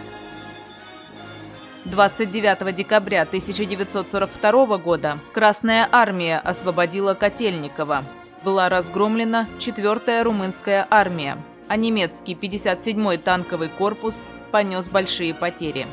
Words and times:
29 1.87 2.77
декабря 2.77 3.23
1942 3.23 4.77
года 4.77 5.19
Красная 5.33 5.89
Армия 5.91 6.39
освободила 6.39 7.15
Котельникова. 7.15 8.05
Была 8.45 8.69
разгромлена 8.69 9.47
4-я 9.59 10.23
румынская 10.23 10.87
армия, 10.91 11.39
а 11.67 11.77
немецкий 11.77 12.35
57-й 12.35 13.17
танковый 13.17 13.71
корпус 13.71 14.27
понес 14.51 14.89
большие 14.89 15.33
потери. 15.33 15.87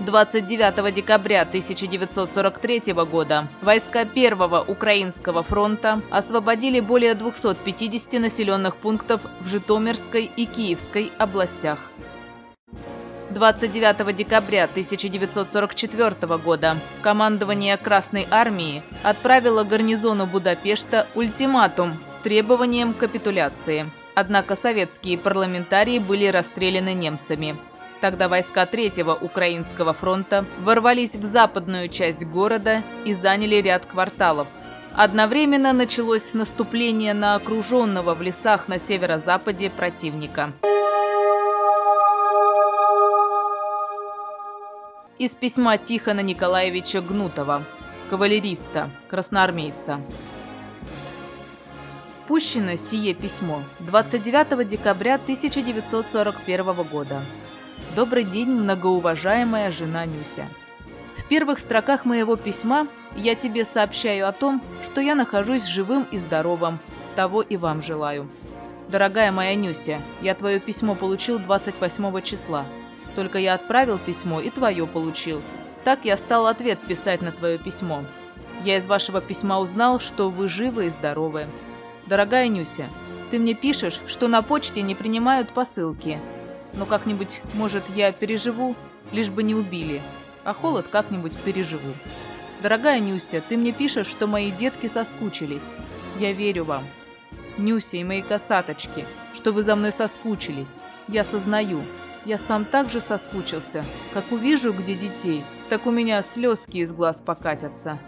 29 0.00 0.92
декабря 0.92 1.42
1943 1.42 2.92
года 3.04 3.46
войска 3.62 4.04
Первого 4.04 4.64
Украинского 4.66 5.44
фронта 5.44 6.00
освободили 6.10 6.80
более 6.80 7.14
250 7.14 8.20
населенных 8.20 8.76
пунктов 8.76 9.20
в 9.40 9.48
Житомирской 9.48 10.28
и 10.36 10.46
Киевской 10.46 11.12
областях. 11.16 11.78
29 13.34 14.14
декабря 14.16 14.64
1944 14.64 16.38
года 16.38 16.76
командование 17.02 17.76
Красной 17.76 18.28
Армии 18.30 18.82
отправило 19.02 19.64
гарнизону 19.64 20.26
Будапешта 20.26 21.08
ультиматум 21.16 21.98
с 22.08 22.18
требованием 22.18 22.94
капитуляции. 22.94 23.90
Однако 24.14 24.54
советские 24.54 25.18
парламентарии 25.18 25.98
были 25.98 26.26
расстреляны 26.28 26.94
немцами. 26.94 27.56
Тогда 28.00 28.28
войска 28.28 28.66
Третьего 28.66 29.14
Украинского 29.14 29.94
фронта 29.94 30.44
ворвались 30.60 31.16
в 31.16 31.24
западную 31.24 31.88
часть 31.88 32.24
города 32.24 32.82
и 33.04 33.14
заняли 33.14 33.56
ряд 33.56 33.84
кварталов. 33.84 34.46
Одновременно 34.94 35.72
началось 35.72 36.34
наступление 36.34 37.14
на 37.14 37.34
окруженного 37.34 38.14
в 38.14 38.22
лесах 38.22 38.68
на 38.68 38.78
северо-западе 38.78 39.70
противника. 39.70 40.52
Из 45.16 45.36
письма 45.36 45.78
Тихона 45.78 46.20
Николаевича 46.20 47.00
Гнутова, 47.00 47.62
кавалериста, 48.10 48.90
красноармейца. 49.06 50.00
Пущено 52.26 52.74
сие 52.76 53.14
письмо 53.14 53.62
29 53.78 54.66
декабря 54.66 55.14
1941 55.14 56.72
года. 56.82 57.20
Добрый 57.94 58.24
день, 58.24 58.48
многоуважаемая 58.48 59.70
жена 59.70 60.04
Нюся. 60.04 60.48
В 61.14 61.22
первых 61.28 61.60
строках 61.60 62.04
моего 62.04 62.34
письма 62.34 62.88
я 63.14 63.36
тебе 63.36 63.64
сообщаю 63.64 64.26
о 64.26 64.32
том, 64.32 64.60
что 64.82 65.00
я 65.00 65.14
нахожусь 65.14 65.64
живым 65.64 66.08
и 66.10 66.18
здоровым. 66.18 66.80
Того 67.14 67.40
и 67.40 67.56
вам 67.56 67.82
желаю. 67.82 68.28
Дорогая 68.88 69.30
моя 69.30 69.54
Нюся, 69.54 70.00
я 70.22 70.34
твое 70.34 70.58
письмо 70.58 70.96
получил 70.96 71.38
28 71.38 72.20
числа. 72.22 72.66
Только 73.14 73.38
я 73.38 73.54
отправил 73.54 73.98
письмо 73.98 74.40
и 74.40 74.50
твое 74.50 74.86
получил. 74.86 75.42
Так 75.84 76.04
я 76.04 76.16
стал 76.16 76.46
ответ 76.46 76.80
писать 76.80 77.22
на 77.22 77.30
твое 77.30 77.58
письмо. 77.58 78.02
Я 78.64 78.78
из 78.78 78.86
вашего 78.86 79.20
письма 79.20 79.58
узнал, 79.60 80.00
что 80.00 80.30
вы 80.30 80.48
живы 80.48 80.86
и 80.86 80.90
здоровы. 80.90 81.46
Дорогая 82.06 82.48
Нюся, 82.48 82.86
ты 83.30 83.38
мне 83.38 83.54
пишешь, 83.54 84.00
что 84.06 84.28
на 84.28 84.42
почте 84.42 84.82
не 84.82 84.94
принимают 84.94 85.50
посылки, 85.50 86.18
но 86.74 86.86
как-нибудь, 86.86 87.40
может, 87.54 87.82
я 87.94 88.12
переживу, 88.12 88.74
лишь 89.12 89.30
бы 89.30 89.42
не 89.42 89.54
убили, 89.54 90.00
а 90.44 90.54
холод 90.54 90.88
как-нибудь 90.88 91.32
переживу. 91.44 91.92
Дорогая 92.62 93.00
Нюся, 93.00 93.42
ты 93.46 93.56
мне 93.56 93.72
пишешь, 93.72 94.06
что 94.06 94.26
мои 94.26 94.50
детки 94.50 94.88
соскучились. 94.88 95.70
Я 96.18 96.32
верю 96.32 96.64
вам. 96.64 96.84
Нюся 97.58 97.96
и 97.96 98.04
мои 98.04 98.22
косаточки, 98.22 99.04
что 99.34 99.52
вы 99.52 99.62
за 99.62 99.76
мной 99.76 99.92
соскучились. 99.92 100.74
Я 101.08 101.24
сознаю. 101.24 101.82
Я 102.24 102.38
сам 102.38 102.64
так 102.64 102.90
же 102.90 103.00
соскучился. 103.00 103.84
Как 104.14 104.32
увижу, 104.32 104.72
где 104.72 104.94
детей, 104.94 105.44
так 105.68 105.86
у 105.86 105.90
меня 105.90 106.22
слезки 106.22 106.78
из 106.78 106.92
глаз 106.92 107.22
покатятся. 107.24 107.98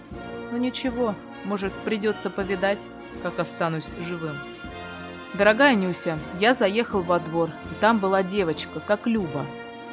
Но 0.50 0.56
ничего, 0.56 1.15
может, 1.44 1.72
придется 1.72 2.31
повидать, 2.31 2.87
как 3.22 3.38
останусь 3.38 3.94
живым. 4.06 4.37
Дорогая 5.34 5.75
Нюся, 5.75 6.19
я 6.41 6.55
заехал 6.55 7.03
во 7.03 7.19
двор, 7.19 7.50
и 7.71 7.75
там 7.81 7.99
была 7.99 8.22
девочка, 8.22 8.81
как 8.81 9.06
Люба. 9.06 9.44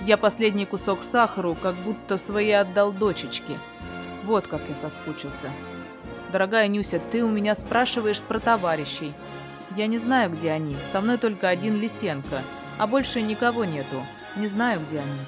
Я 0.06 0.16
последний 0.16 0.66
кусок 0.66 1.04
сахару 1.04 1.56
как 1.62 1.76
будто 1.76 2.18
свои 2.18 2.52
отдал 2.52 2.94
дочечке. 2.94 3.58
Вот 4.24 4.48
как 4.48 4.62
я 4.70 4.76
соскучился. 4.76 5.50
Дорогая 6.32 6.70
Нюся, 6.70 7.02
ты 7.12 7.26
у 7.26 7.30
меня 7.30 7.56
спрашиваешь 7.56 8.22
про 8.22 8.40
товарищей. 8.40 9.12
Я 9.76 9.88
не 9.88 9.98
знаю, 9.98 10.32
где 10.32 10.52
они. 10.52 10.78
Со 10.92 11.02
мной 11.02 11.18
только 11.18 11.50
один 11.50 11.80
Лисенко, 11.80 12.42
а 12.78 12.88
больше 12.88 13.22
никого 13.22 13.66
нету. 13.66 14.06
Не 14.36 14.48
знаю, 14.48 14.82
где 14.86 15.00
они. 15.00 15.20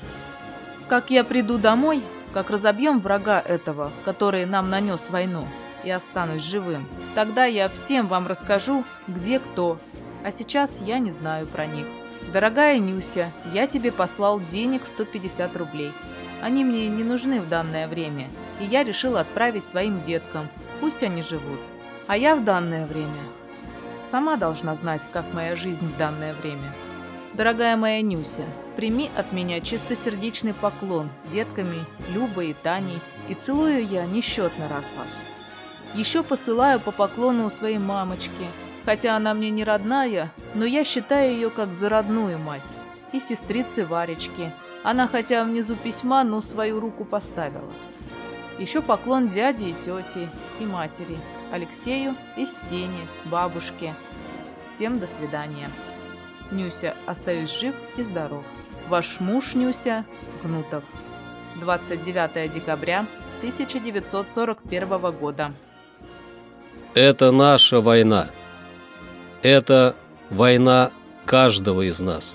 Как 0.87 1.09
я 1.09 1.23
приду 1.23 1.57
домой, 1.57 2.01
как 2.33 2.49
разобьем 2.49 2.99
врага 2.99 3.39
этого, 3.39 3.91
который 4.03 4.45
нам 4.45 4.69
нанес 4.69 5.09
войну, 5.09 5.47
и 5.83 5.89
останусь 5.91 6.43
живым, 6.43 6.87
тогда 7.13 7.45
я 7.45 7.69
всем 7.69 8.07
вам 8.07 8.27
расскажу, 8.27 8.83
где 9.07 9.39
кто, 9.39 9.79
а 10.23 10.31
сейчас 10.31 10.81
я 10.81 10.99
не 10.99 11.11
знаю 11.11 11.45
про 11.47 11.65
них. 11.65 11.85
Дорогая 12.33 12.79
Нюся, 12.79 13.31
я 13.53 13.67
тебе 13.67 13.91
послал 13.91 14.39
денег 14.39 14.85
150 14.85 15.55
рублей. 15.57 15.91
Они 16.41 16.63
мне 16.63 16.87
не 16.87 17.03
нужны 17.03 17.39
в 17.39 17.47
данное 17.47 17.87
время, 17.87 18.27
и 18.59 18.65
я 18.65 18.83
решил 18.83 19.17
отправить 19.17 19.65
своим 19.65 20.03
деткам. 20.03 20.47
Пусть 20.81 21.03
они 21.03 21.21
живут. 21.21 21.59
А 22.07 22.17
я 22.17 22.35
в 22.35 22.43
данное 22.43 22.85
время 22.85 23.11
сама 24.09 24.37
должна 24.37 24.75
знать, 24.75 25.03
как 25.11 25.25
моя 25.33 25.55
жизнь 25.55 25.87
в 25.87 25.97
данное 25.97 26.33
время. 26.33 26.73
Дорогая 27.35 27.75
моя 27.75 28.01
Нюся, 28.01 28.43
прими 28.75 29.09
от 29.15 29.31
меня 29.33 29.59
чистосердечный 29.61 30.53
поклон 30.53 31.09
с 31.15 31.25
детками 31.25 31.85
Любой 32.13 32.51
и 32.51 32.53
Таней, 32.53 32.99
и 33.29 33.33
целую 33.33 33.85
я 33.85 34.05
несчетно 34.05 34.67
раз 34.69 34.93
вас. 34.97 35.09
Еще 35.93 36.23
посылаю 36.23 36.79
по 36.79 36.91
поклону 36.91 37.49
своей 37.49 37.77
мамочке– 37.77 38.31
Хотя 38.85 39.15
она 39.15 39.33
мне 39.33 39.49
не 39.49 39.63
родная, 39.63 40.31
но 40.53 40.63
я 40.63 40.83
считаю 40.83 41.33
ее 41.33 41.49
как 41.49 41.73
за 41.73 41.89
родную 41.89 42.37
мать. 42.37 42.73
И 43.11 43.19
сестрицы 43.19 43.85
Варечки. 43.85 44.51
Она 44.83 45.07
хотя 45.07 45.43
внизу 45.43 45.75
письма, 45.75 46.23
но 46.23 46.39
свою 46.39 46.79
руку 46.79 47.03
поставила. 47.03 47.71
Еще 48.59 48.81
поклон 48.81 49.27
дяде 49.27 49.71
и 49.71 49.73
тете, 49.73 50.29
и 50.59 50.65
матери, 50.65 51.17
Алексею 51.51 52.15
и 52.37 52.45
Стене, 52.45 53.07
бабушке. 53.25 53.95
С 54.59 54.77
тем 54.77 54.99
до 54.99 55.07
свидания. 55.07 55.69
Нюся, 56.51 56.93
остаюсь 57.05 57.59
жив 57.59 57.75
и 57.97 58.03
здоров. 58.03 58.43
Ваш 58.89 59.19
муж 59.19 59.55
Нюся, 59.55 60.05
Гнутов. 60.43 60.83
29 61.55 62.51
декабря 62.51 63.05
1941 63.39 65.11
года. 65.11 65.51
Это 66.93 67.31
наша 67.31 67.81
война. 67.81 68.27
Это 69.41 69.95
война 70.29 70.91
каждого 71.25 71.81
из 71.81 71.99
нас. 71.99 72.33